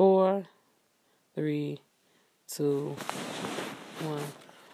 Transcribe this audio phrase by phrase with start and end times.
[0.00, 0.46] Four,
[1.34, 1.78] three,
[2.50, 2.96] two,
[4.00, 4.22] one.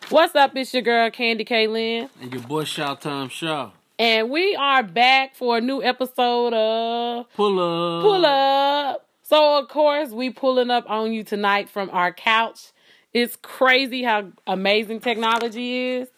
[0.08, 0.54] What's up?
[0.54, 2.10] It's your girl CandiKlynn.
[2.22, 3.72] And your boy ShawTime Shaw.
[3.98, 8.02] And we are back for a new episode of Pull up.
[8.04, 9.08] Pull Up.
[9.24, 12.70] So of course we pulling up on you tonight from our couch.
[13.12, 16.08] It's crazy how amazing technology is.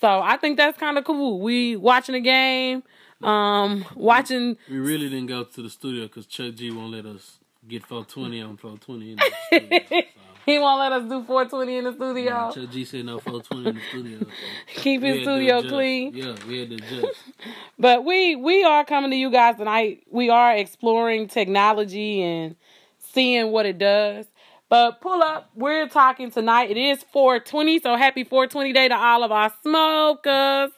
[0.00, 1.38] So I think that's kind of cool.
[1.38, 2.82] We watching a game,
[3.22, 4.56] um, watching.
[4.68, 7.38] We really didn't go to the studio because Chuck G won't let us
[7.70, 9.80] get 420 on 420 in the studio.
[9.88, 10.06] So.
[10.46, 12.30] He won't let us do 420 in the studio.
[12.30, 14.18] Nah, Chuck G said no 420 in the studio.
[14.20, 14.26] So
[14.82, 16.14] Keep his studio clean.
[16.14, 17.22] Yeah, we had to adjust.
[17.78, 20.02] But we we are coming to you guys tonight.
[20.10, 22.56] We are exploring technology and
[22.98, 24.26] seeing what it does.
[24.68, 26.70] But pull up, we're talking tonight.
[26.70, 30.70] It is 420, so happy 420 day to all of our smokers.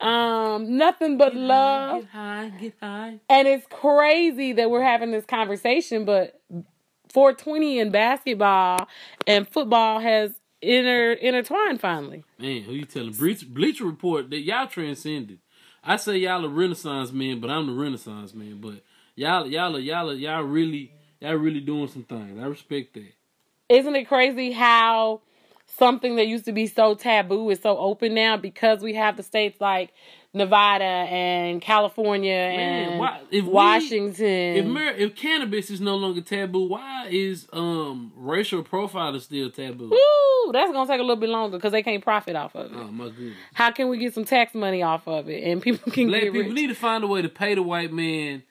[0.00, 2.02] Um, nothing but love.
[2.02, 3.20] Get high, get high.
[3.28, 6.40] And it's crazy that we're having this conversation, but
[7.08, 8.88] 420 in basketball
[9.26, 12.24] and football has inter intertwined finally.
[12.38, 13.12] Man, who you telling?
[13.12, 15.38] Bleacher, Bleacher Report that y'all transcended.
[15.82, 18.58] I say y'all a Renaissance man, but I'm the Renaissance man.
[18.60, 18.82] But
[19.14, 22.38] y'all, y'all, are, y'all, are, y'all really, y'all really doing some things.
[22.38, 23.12] I respect that.
[23.68, 25.22] Isn't it crazy how
[25.66, 29.22] something that used to be so taboo is so open now because we have the
[29.22, 29.92] states like
[30.34, 34.24] Nevada and California Man, and why- if we- Washington.
[34.56, 39.88] If mar- if cannabis is no longer taboo, why is um racial profiling still taboo?
[39.90, 42.76] Woo, that's gonna take a little bit longer because they can't profit off of it.
[42.78, 43.34] Oh my goodness.
[43.54, 46.32] How can we get some tax money off of it and people can Black get
[46.32, 46.54] people rich?
[46.60, 48.42] need to find a way to pay the white man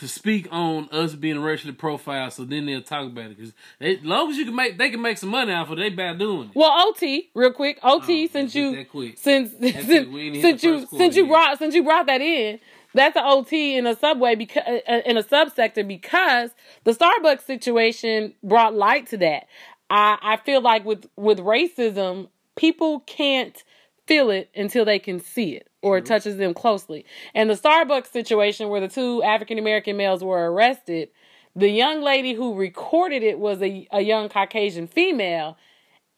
[0.00, 3.36] to speak on us being racially profiled, so then they'll talk about it.
[3.36, 5.82] Because as long as you can make, they can make some money off of it.
[5.82, 6.56] They bad doing it.
[6.56, 10.86] Well, OT, real quick, OT, Oh, since you since since, We ain't hit since you
[10.86, 11.30] since you yet.
[11.30, 12.60] brought since you brought that in,
[12.94, 16.50] that's an OT in a subway because uh, uh, in a subsector because
[16.84, 19.46] the Starbucks situation brought light to that.
[19.90, 23.62] I I feel like with with racism, people can't
[24.08, 27.04] feel it until they can see it or it touches them closely.
[27.34, 31.10] And the Starbucks situation where the two African American males were arrested,
[31.54, 35.56] the young lady who recorded it was a, a young Caucasian female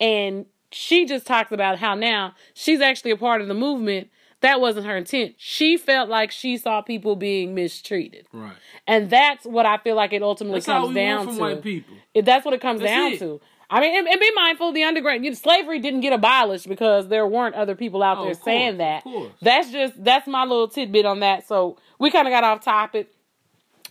[0.01, 4.09] and she just talks about how now she's actually a part of the movement.
[4.41, 5.35] That wasn't her intent.
[5.37, 8.27] She felt like she saw people being mistreated.
[8.33, 8.55] Right.
[8.87, 11.83] And that's what I feel like it ultimately That's comes down to.
[12.15, 13.19] It- that's what it comes That's down it.
[13.19, 13.41] to.
[13.73, 17.07] I mean, and, and be mindful, the underground you know, slavery didn't get abolished because
[17.09, 19.05] there weren't other people out Oh, there course, saying of that.
[19.05, 19.33] course.
[19.41, 21.47] That's just that's my little tidbit on that.
[21.47, 23.13] So we kind of got off topic.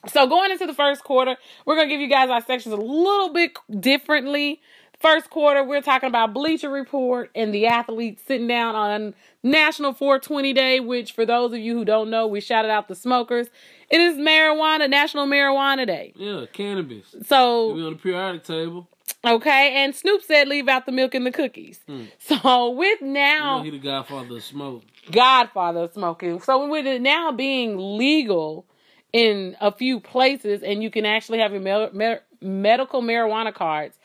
[0.07, 3.29] So going into the first quarter, we're gonna give you guys our sections a little
[3.33, 4.61] bit differently.
[4.99, 9.13] First quarter, we're talking about Bleacher Report and the athletes sitting down on
[9.43, 12.95] National 420 Day, which for those of you who don't know, we shouted out the
[12.95, 13.47] smokers.
[13.89, 16.11] It is marijuana, National Marijuana Day.
[16.17, 17.15] Yeah, cannabis.
[17.25, 18.89] So we on the periodic table.
[19.25, 21.81] Okay, and Snoop said leave out the milk and the cookies.
[21.87, 22.05] Hmm.
[22.19, 24.83] So with You know now he the godfather of smoke.
[25.11, 26.39] Godfather of smoking.
[26.39, 28.65] So with it now being legal
[29.11, 33.97] in a few places, and you can actually have your me- me- medical marijuana cards.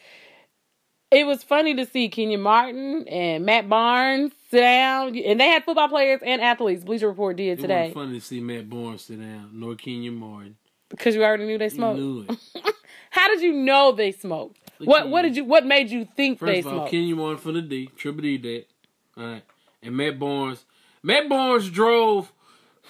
[1.13, 5.63] It was funny to see Kenyon Martin and Matt Barnes sit down, and they had
[5.65, 6.83] football players and athletes.
[6.83, 10.17] Bleacher Report did It today was funny to see Matt Barnes sit down, nor Kenyon
[10.17, 10.57] Martin.
[10.89, 11.99] because you already knew they You smoked.
[12.01, 12.75] knew it.
[13.11, 14.59] How did you know they smoked?
[14.87, 15.45] What What did you?
[15.45, 17.17] What made you think First they of all, smoked?
[17.17, 18.65] Martin from the D, Triple D that.
[19.21, 19.43] Alright.
[19.83, 20.65] And Matt Barnes.
[21.03, 22.33] Matt Barnes drove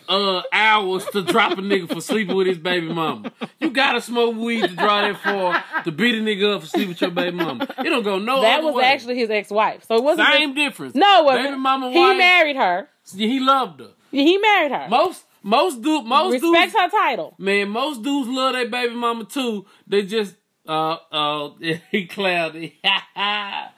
[0.08, 3.32] uh hours to drop a nigga for sleeping with his baby mama.
[3.60, 6.90] You gotta smoke weed to drive that far to beat a nigga up for sleeping
[6.90, 7.64] with your baby mama.
[7.78, 8.84] It don't go no that was way.
[8.84, 9.84] actually his ex-wife.
[9.88, 10.94] So it wasn't same just- difference.
[10.94, 11.44] no, it wasn't.
[11.46, 12.88] Baby mama he wife, married her.
[13.16, 13.90] he loved her.
[14.10, 14.88] He married her.
[14.90, 17.34] Most most dude most Respect dudes her title.
[17.38, 19.64] Man, most dudes love their baby mama too.
[19.86, 20.34] They just
[20.66, 21.50] uh uh
[21.90, 22.80] he cloudy.
[23.16, 23.70] My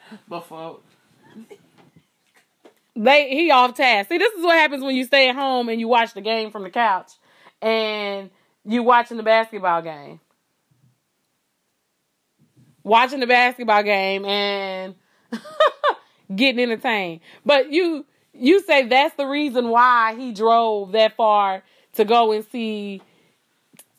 [0.47, 0.83] fault.
[2.95, 4.09] They he off task.
[4.09, 6.51] See, this is what happens when you stay at home and you watch the game
[6.51, 7.11] from the couch,
[7.61, 8.31] and
[8.65, 10.19] you watching the basketball game,
[12.83, 14.95] watching the basketball game and
[16.35, 17.21] getting entertained.
[17.45, 21.63] But you you say that's the reason why he drove that far
[21.93, 23.01] to go and see.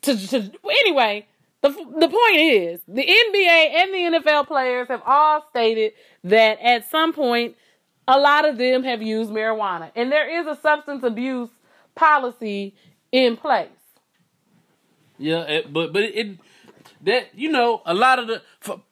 [0.03, 1.27] To, to anyway,
[1.63, 5.93] the the point is the NBA and the NFL players have all stated
[6.25, 7.57] that at some point
[8.07, 11.51] a lot of them have used marijuana, and there is a substance abuse
[11.95, 12.75] policy
[13.13, 13.69] in place.
[15.19, 16.39] Yeah, it, but but it, it
[17.03, 18.43] that you know a lot of the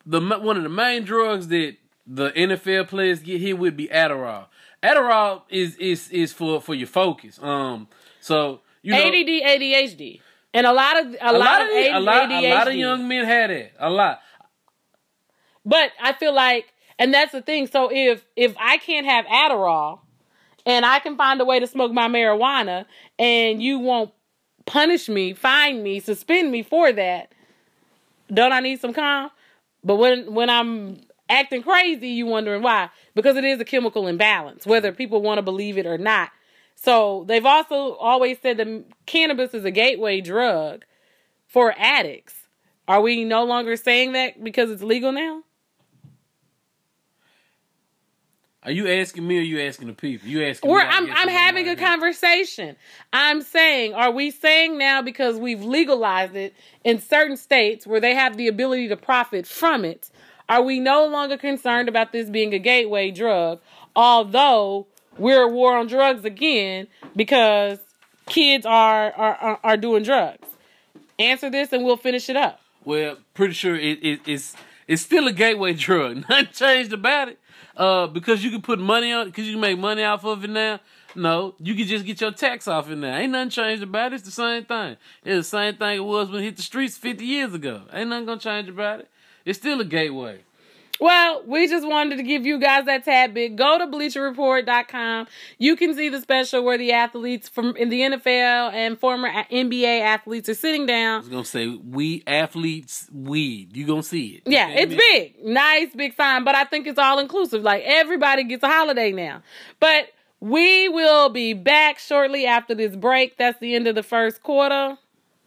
[0.04, 1.76] the one of the main drugs that
[2.06, 4.46] the NFL players get hit with be Adderall.
[4.82, 7.38] Adderall is is is for for your focus.
[7.42, 7.88] Um,
[8.20, 10.20] so you know ADD, ADHD,
[10.56, 12.50] And a lot of a, A, lot, lot of a lot, a ADHD.
[12.50, 13.72] lot of young men had it.
[13.78, 14.20] A lot.
[15.66, 17.66] But I feel like, and that's the thing.
[17.66, 20.00] So if if I can't have Adderall,
[20.64, 22.86] and I can find a way to smoke my marijuana,
[23.18, 24.12] and you won't
[24.64, 27.32] punish me, fine me, suspend me for that,
[28.32, 29.30] don't I need some calm?
[29.84, 32.88] But when when I'm acting crazy, you wondering why?
[33.14, 36.30] Because it is a chemical imbalance, whether people want to believe it or not.
[36.76, 40.84] So they've also always said that cannabis is a gateway drug
[41.46, 42.34] for addicts.
[42.87, 45.43] Are we no longer saying that because it's legal now?
[48.62, 50.28] Are you asking me or are you asking the people?
[50.28, 50.70] You asking?
[50.70, 52.76] I I'm I'm having a conversation.
[53.12, 56.52] I'm saying, are we saying now because we've legalized it
[56.82, 60.11] in certain states where they have the ability to profit from it?
[60.49, 63.61] Are we no longer concerned about this being a gateway drug?
[63.94, 67.78] Although we're at war on drugs again because
[68.26, 70.46] kids are are are, doing drugs.
[71.18, 72.60] Answer this and we'll finish it up.
[72.84, 74.54] Well, pretty sure it, it, it's
[74.86, 76.28] it's still a gateway drug.
[76.28, 77.38] Nothing changed about it.
[77.76, 80.50] Uh, because you can put money on, because you can make money off of it
[80.50, 80.80] now.
[81.14, 83.16] No, you can just get your tax off it now.
[83.16, 84.16] Ain't nothing changed about it.
[84.16, 84.96] It's the same thing.
[85.24, 87.82] It's the same thing it was when it hit the streets 50 years ago.
[87.92, 89.10] Ain't nothing gonna change about it.
[89.44, 90.40] It's still a gateway.
[91.00, 93.56] Well, we just wanted to give you guys that tad bit.
[93.56, 95.26] Go to bleacherreport.com.
[95.58, 100.00] You can see the special where the athletes from in the NFL and former NBA
[100.00, 101.16] athletes are sitting down.
[101.16, 103.76] I was gonna say we athletes weed.
[103.76, 104.43] You gonna see it.
[104.46, 105.44] Yeah, it's big.
[105.44, 107.62] Nice big sign, but I think it's all inclusive.
[107.62, 109.42] Like everybody gets a holiday now.
[109.81, 110.10] But
[110.40, 113.37] we will be back shortly after this break.
[113.37, 114.99] That's the end of the first quarter.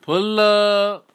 [0.02, 1.12] Pull up.